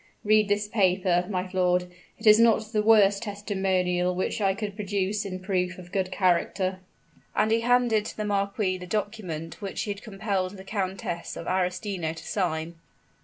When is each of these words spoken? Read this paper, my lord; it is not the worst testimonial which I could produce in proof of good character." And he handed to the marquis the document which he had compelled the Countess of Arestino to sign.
Read 0.23 0.47
this 0.49 0.67
paper, 0.67 1.25
my 1.29 1.47
lord; 1.53 1.83
it 2.17 2.25
is 2.25 2.39
not 2.39 2.73
the 2.73 2.81
worst 2.81 3.21
testimonial 3.21 4.15
which 4.15 4.41
I 4.41 4.55
could 4.55 4.75
produce 4.75 5.25
in 5.25 5.37
proof 5.39 5.77
of 5.77 5.91
good 5.91 6.11
character." 6.11 6.79
And 7.35 7.51
he 7.51 7.59
handed 7.61 8.05
to 8.05 8.17
the 8.17 8.25
marquis 8.25 8.79
the 8.79 8.87
document 8.87 9.61
which 9.61 9.83
he 9.83 9.91
had 9.91 10.01
compelled 10.01 10.57
the 10.57 10.63
Countess 10.63 11.37
of 11.37 11.45
Arestino 11.45 12.13
to 12.15 12.27
sign. 12.27 12.77